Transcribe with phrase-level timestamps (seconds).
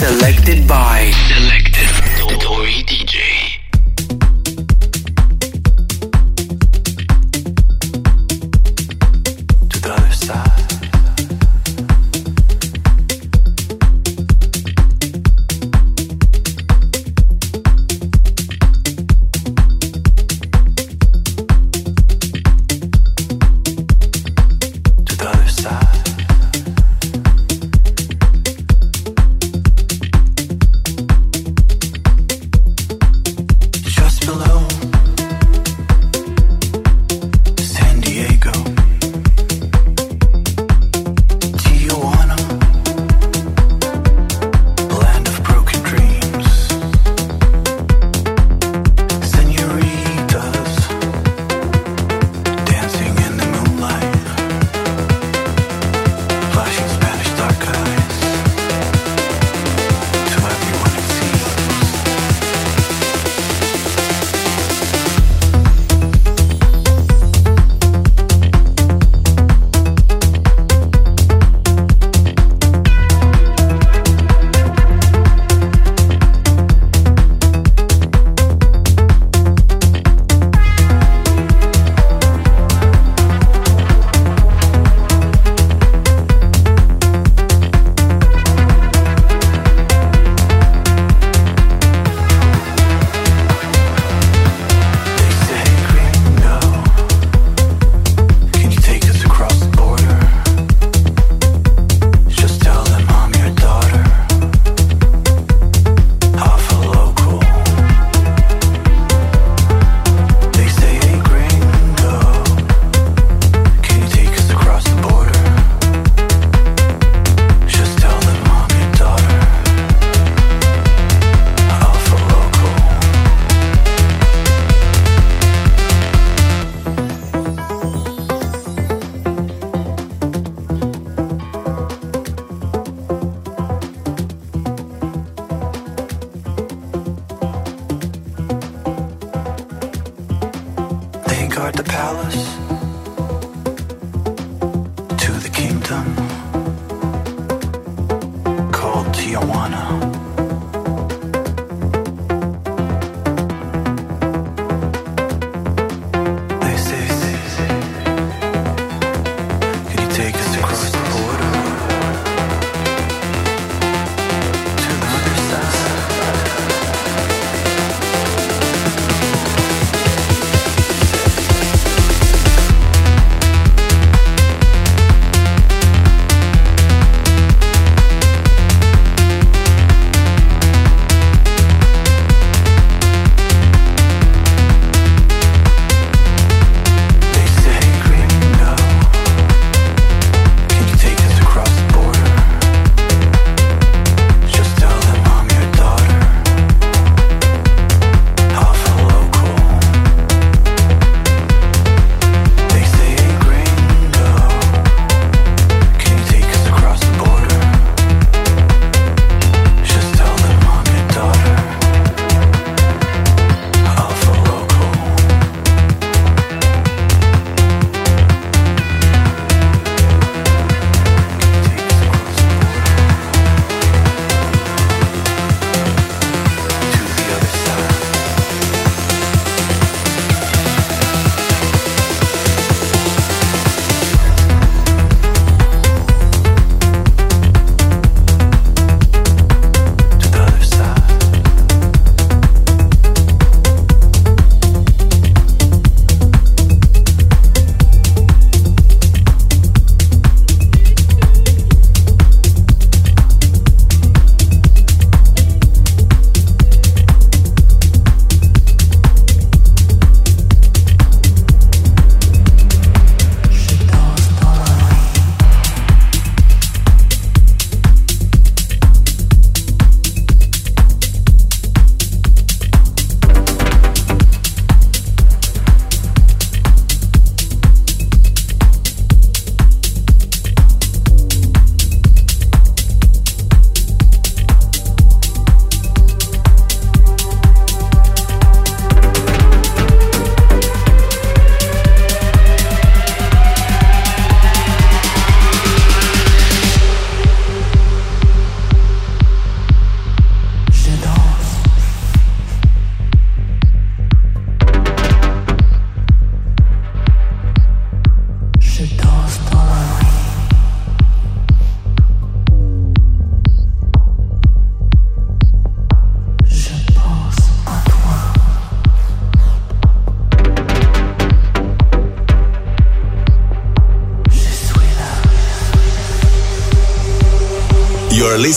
[0.00, 3.39] Selected by Selected Dori DJ.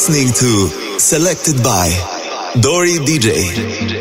[0.05, 1.87] Listening to Selected by
[2.59, 3.92] Dori DJ.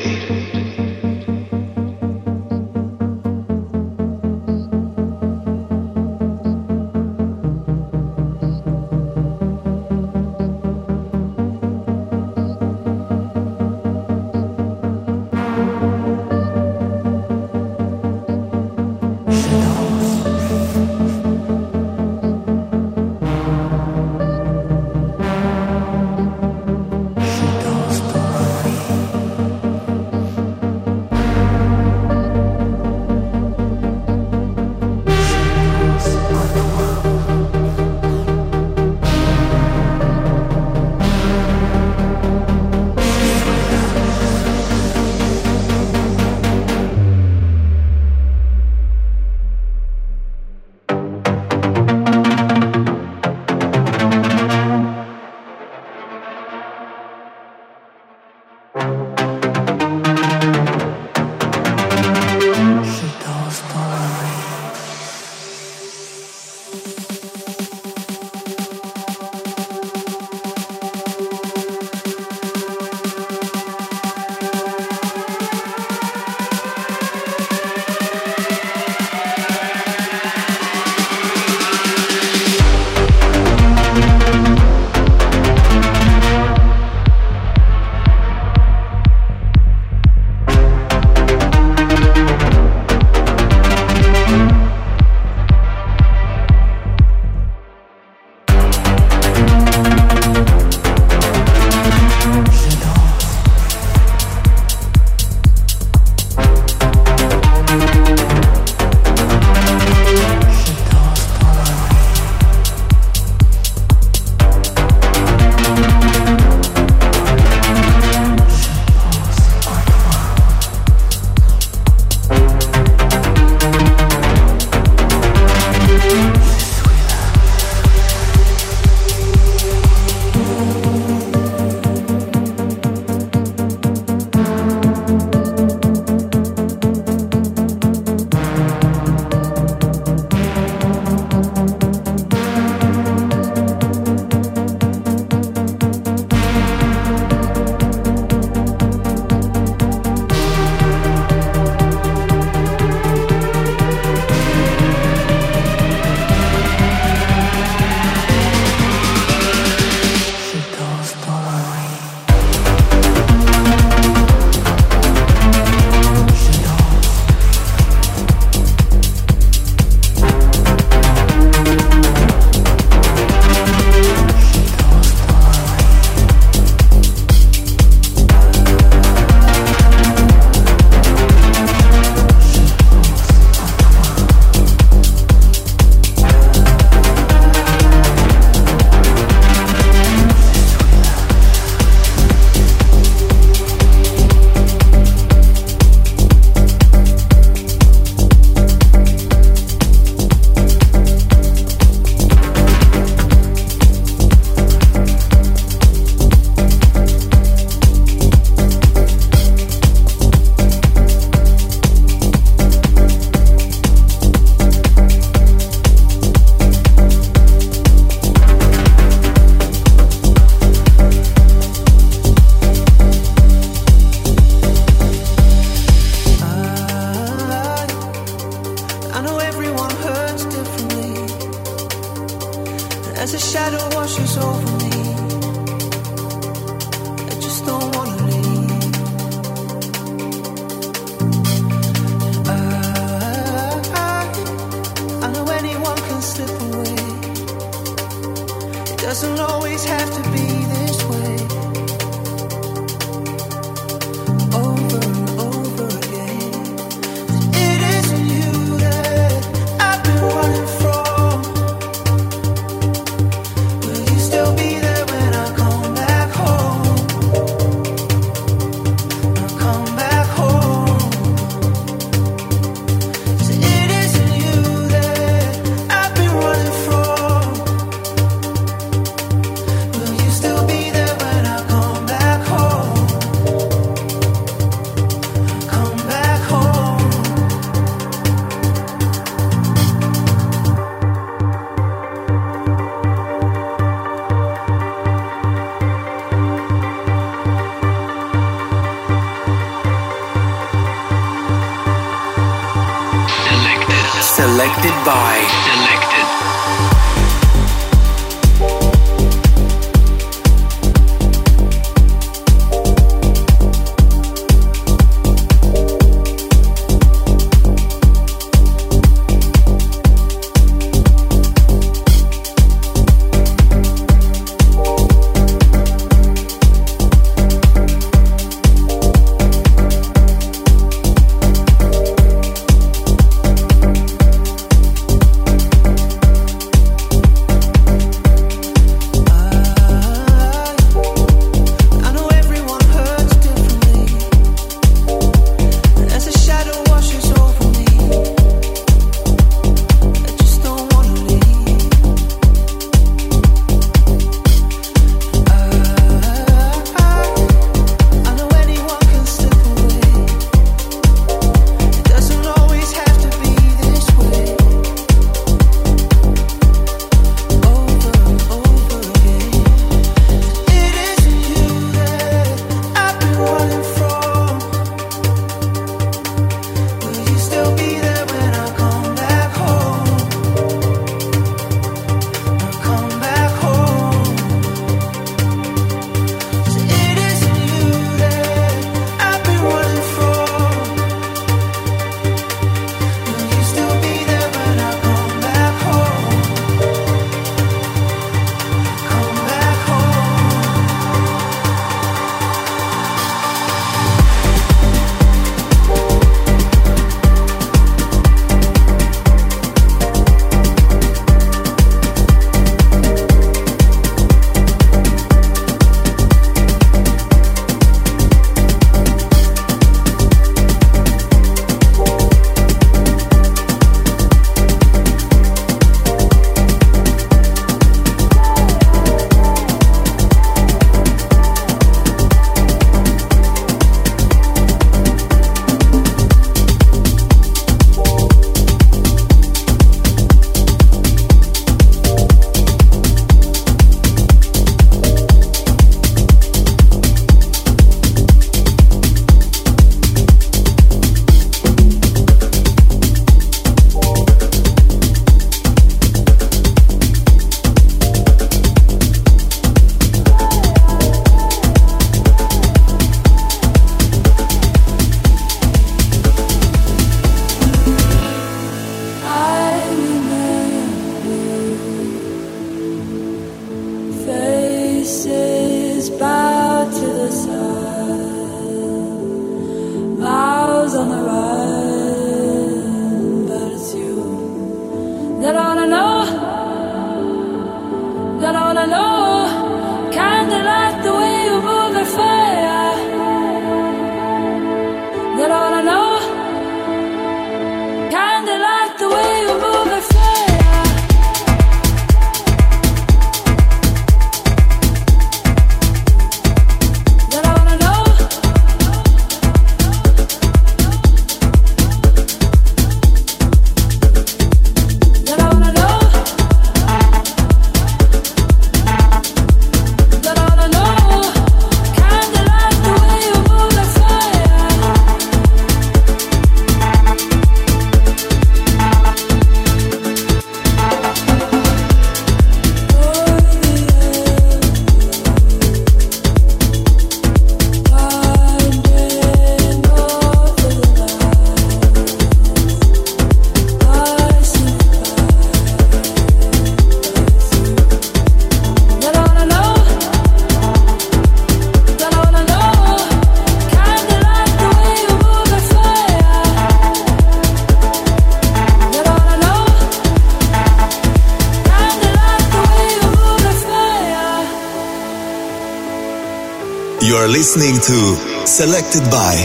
[567.54, 569.36] Listening to Selected by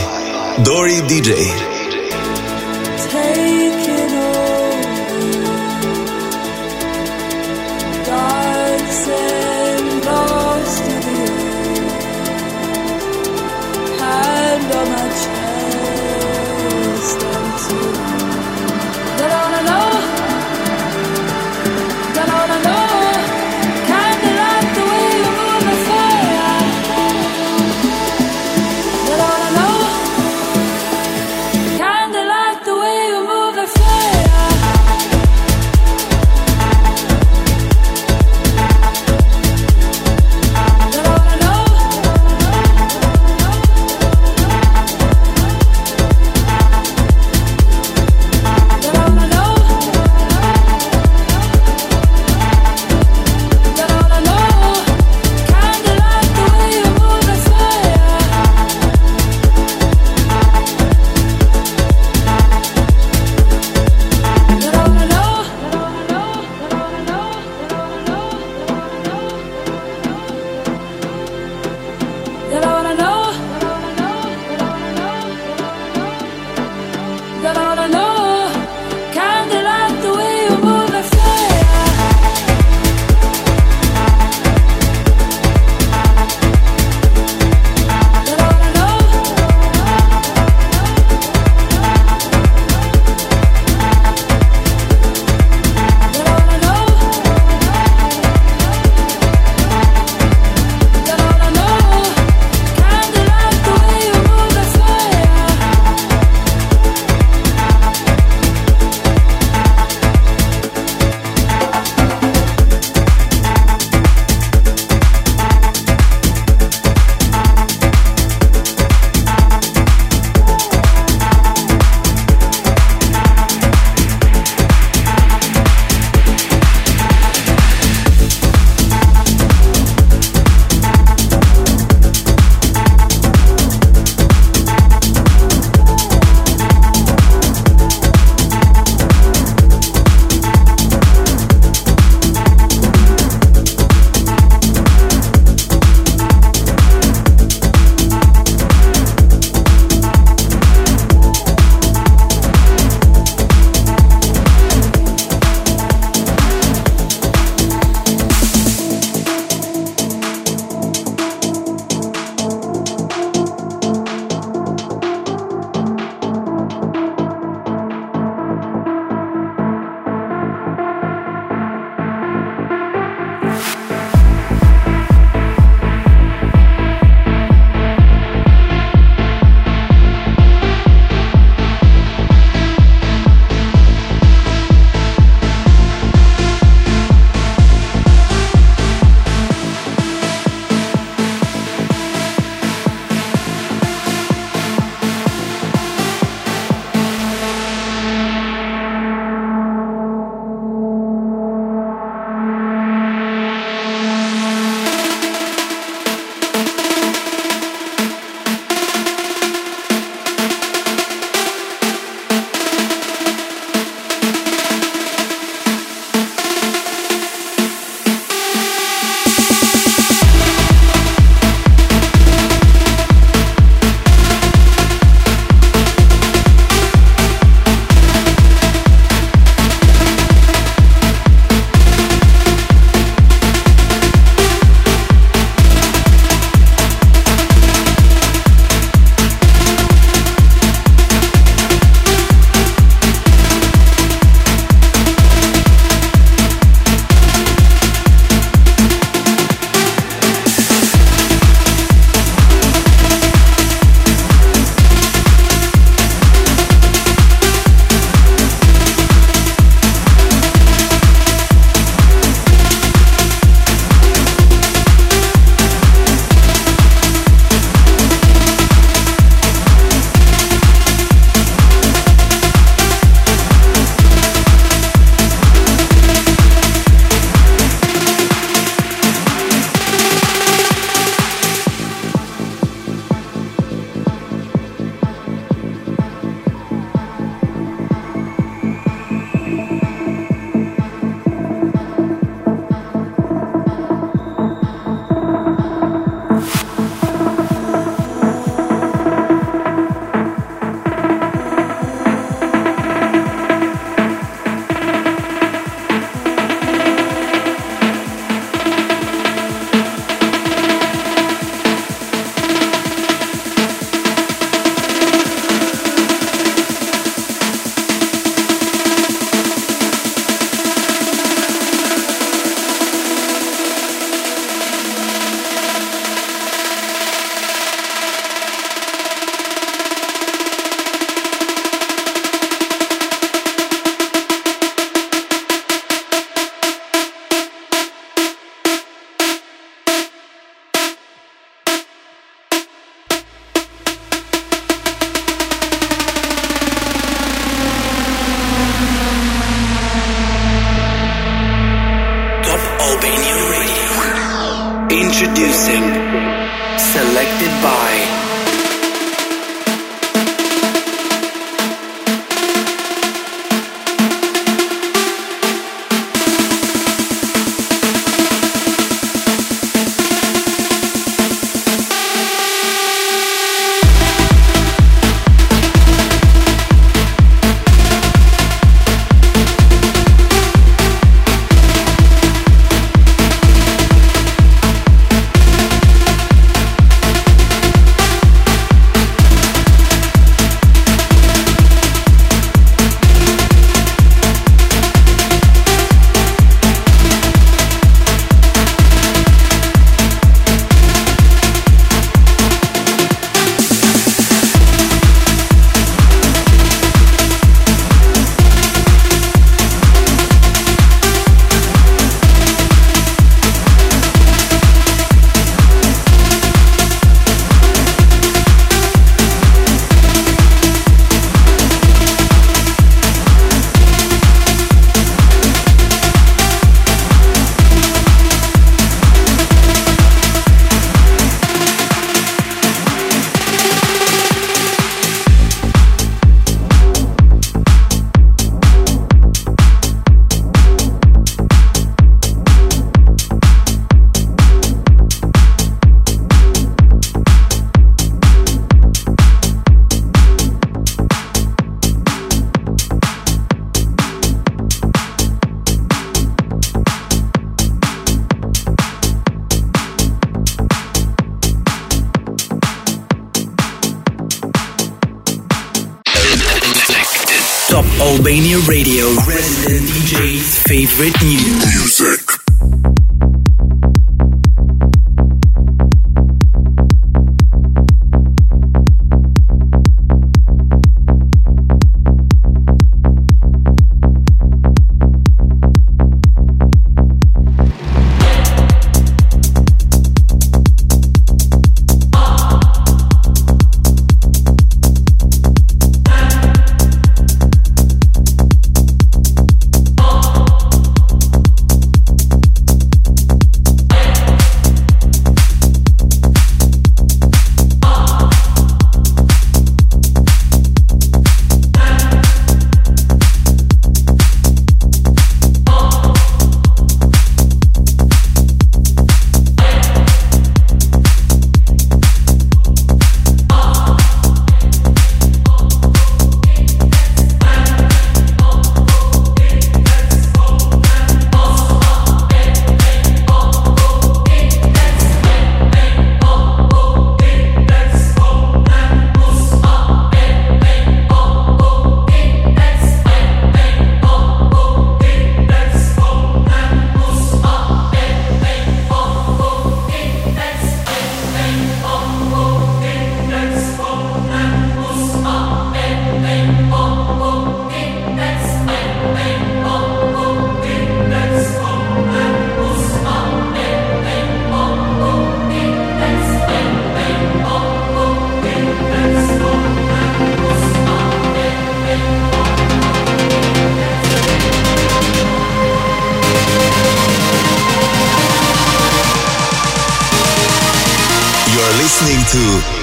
[0.63, 1.76] Dori DJ.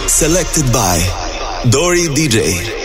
[0.09, 0.99] Selected by
[1.71, 2.84] Dori DJ.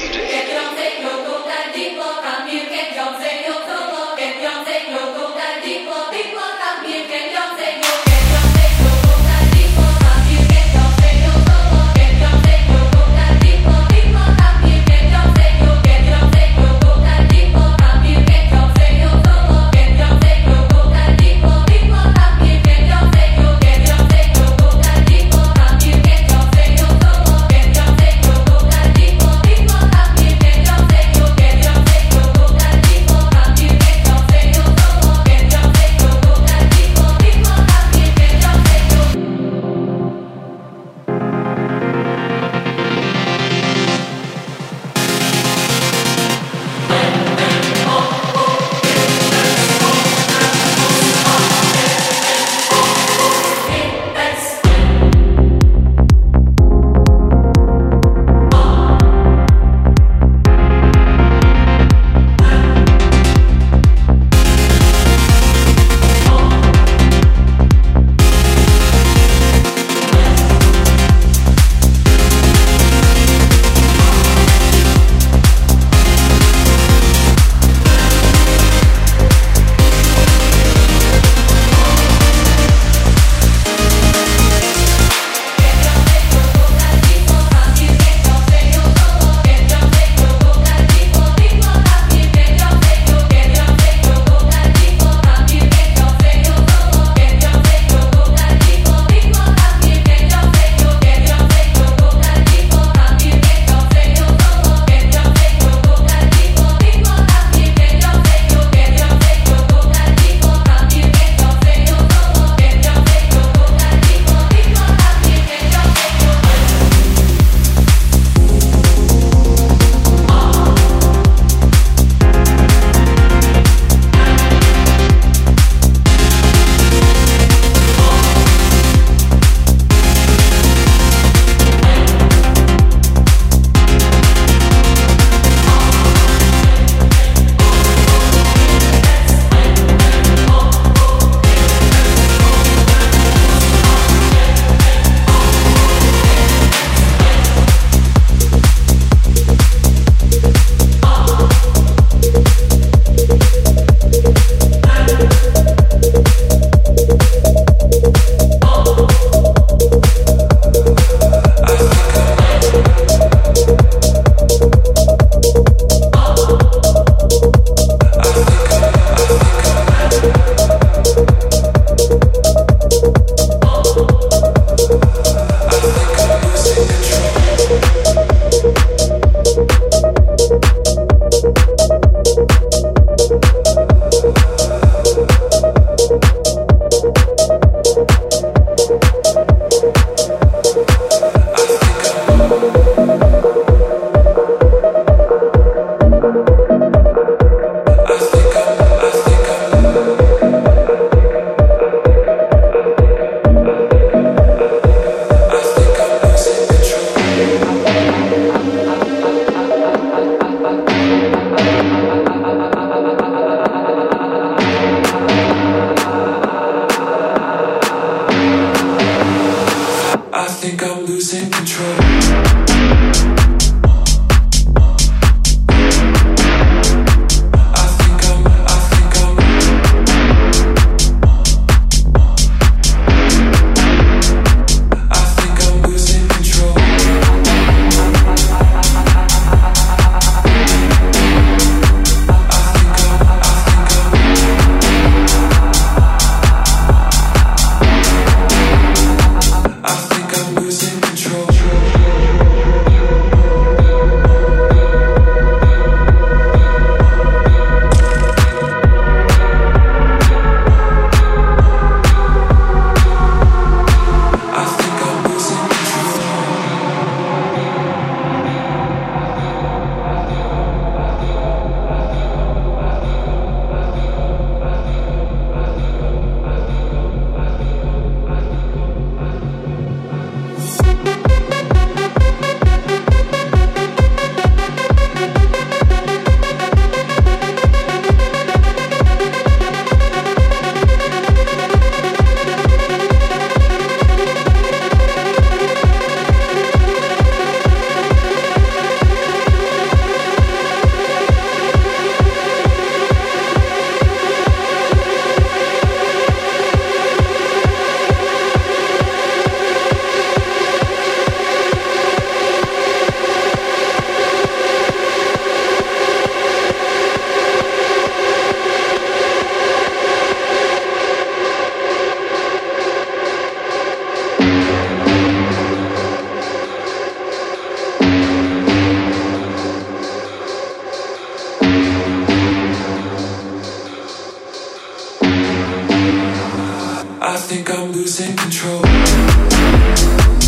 [338.85, 340.38] you.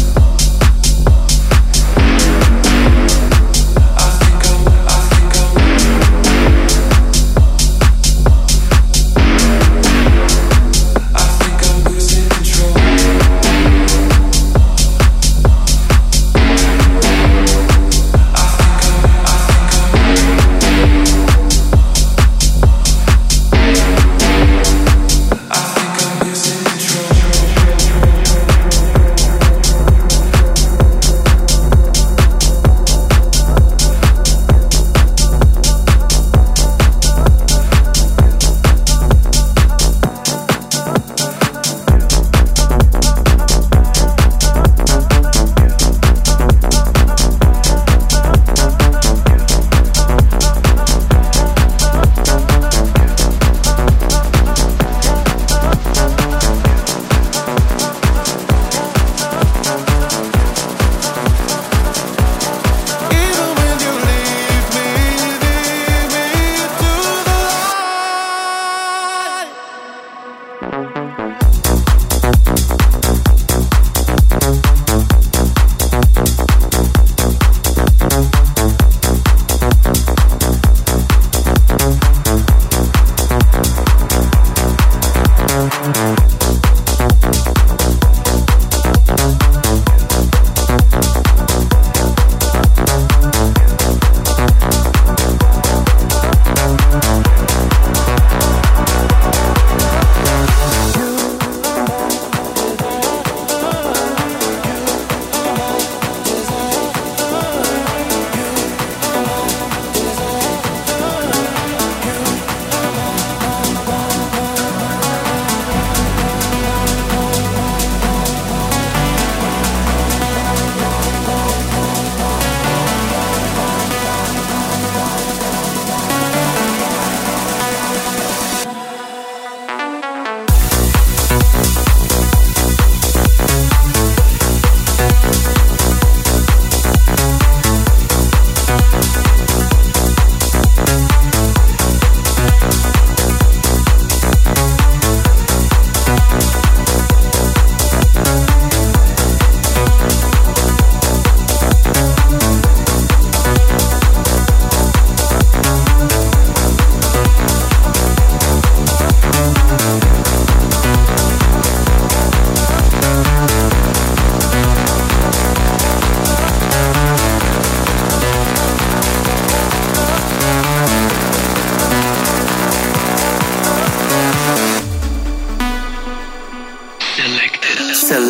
[85.83, 86.40] Thank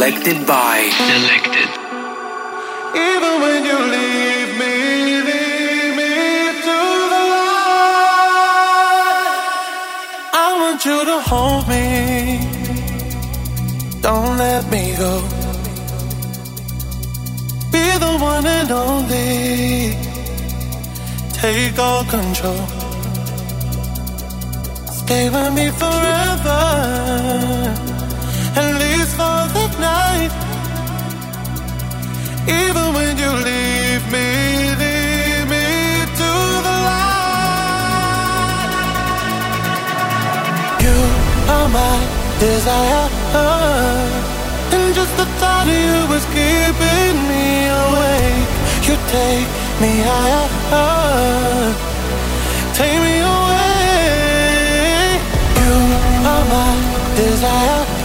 [0.01, 0.89] Selected by.
[0.97, 1.69] Selected.
[3.07, 4.73] Even when you leave me.
[5.29, 6.13] leave me
[6.65, 6.77] to
[7.13, 9.35] the light.
[10.33, 11.85] I want you to hold me.
[14.01, 15.13] Don't let me go.
[17.71, 19.95] Be the one and only.
[21.31, 22.65] Take all control.
[25.01, 27.90] Stay with me forever.
[28.53, 30.31] At least for the night.
[32.47, 34.27] Even when you leave me,
[34.81, 35.67] leave me
[36.19, 36.31] to
[36.67, 37.21] the light.
[40.84, 40.97] You
[41.55, 41.95] are my
[42.39, 43.07] desire.
[44.73, 48.51] And just the thought of you is keeping me awake.
[48.88, 49.47] You take
[49.80, 50.47] me higher.
[52.73, 54.01] Take me away.
[55.61, 55.73] You
[56.32, 56.71] are my
[57.15, 57.90] desire.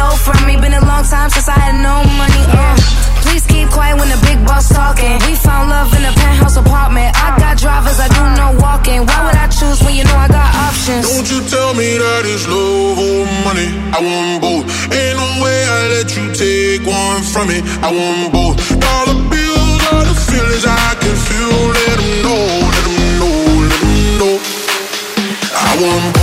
[0.00, 0.56] stole from me.
[0.56, 2.42] Been a long time since I had no money.
[2.48, 2.76] Uh.
[3.24, 5.14] Please keep quiet when the big boss talking.
[5.28, 7.12] We found love in a penthouse apartment.
[7.20, 9.04] I got drivers, I do no walking.
[9.06, 11.04] Why would I choose when you know I got options?
[11.04, 13.68] Don't you tell me that it's love or money.
[13.92, 14.64] I want both.
[14.88, 17.58] Ain't no way I let you take one from me.
[17.86, 18.56] I want both.
[18.80, 21.60] Dollar bills are the feelings I can feel.
[21.76, 23.36] Let 'em know, let 'em know,
[23.70, 24.34] let 'em know.
[25.68, 26.19] I want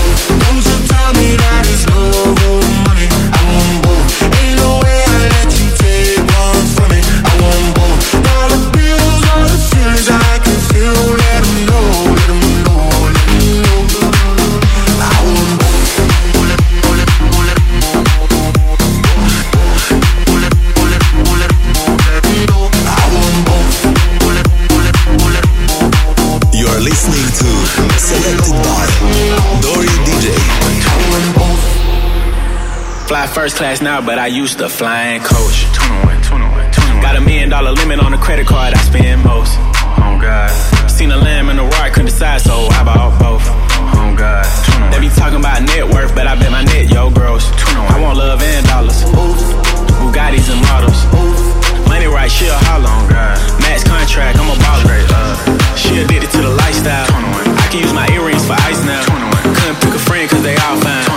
[33.58, 35.66] class now, but I used to fly flying coach.
[35.74, 37.02] 21, 21, 21.
[37.02, 39.58] Got a million dollar limit on the credit card I spend most.
[39.98, 40.54] Oh God.
[40.86, 43.42] Seen a lamb and a roar, couldn't decide, so I bought both.
[43.98, 44.46] Oh God.
[44.78, 44.94] 21.
[44.94, 47.50] They be talking about net worth, but I bet my net yo gross.
[47.74, 47.82] 21.
[47.82, 49.02] I want love and dollars.
[50.06, 51.02] Bugattis and models.
[51.90, 52.86] Money right, she a holler.
[52.86, 53.42] Oh God.
[53.66, 55.02] Max contract, I'm a baller.
[55.74, 57.10] She addicted to the lifestyle.
[57.10, 57.58] 21.
[57.58, 59.02] I can use my earrings for ice now.
[59.02, 59.34] 21.
[59.58, 61.17] Couldn't pick a friend cause they all fine.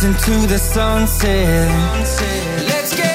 [0.00, 1.68] dance into the sunset.
[2.68, 3.09] Let's get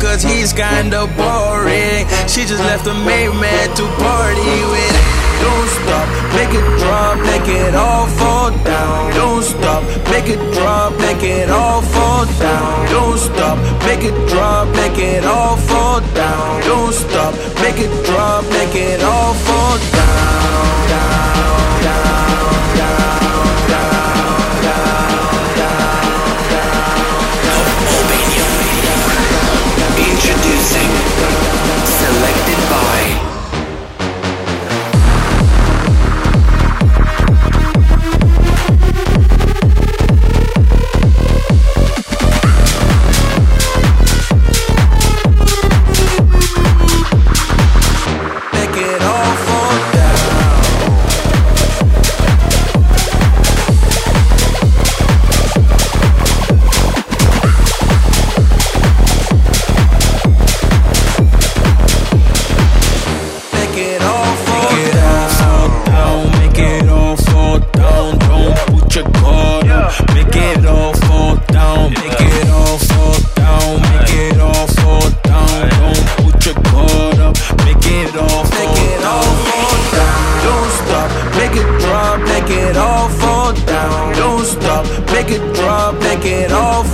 [0.00, 2.06] cause he's kinda boring.
[2.26, 4.96] She just left the main man to party with.
[5.40, 9.14] Don't stop, make it drop, make it all fall down.
[9.14, 12.90] Don't stop, make it drop, make it all fall down.
[12.90, 16.60] Don't stop, make it drop, make it all fall down.
[16.62, 22.27] Don't stop, make it drop, make it all fall down, down, down, down,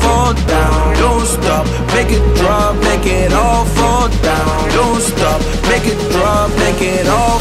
[0.05, 0.97] fall down.
[1.03, 1.65] Don't stop.
[1.97, 2.73] Make it drop.
[2.89, 4.61] Make it all fall down.
[4.79, 5.41] Don't stop.
[5.71, 6.49] Make it drop.
[6.65, 7.39] Make it all